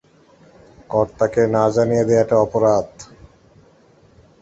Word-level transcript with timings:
কর্তাকে 0.89 1.41
না 1.47 1.63
জানিয়ে 1.75 2.03
দেওয়াটা 2.09 2.35
অপরাধ। 2.37 2.87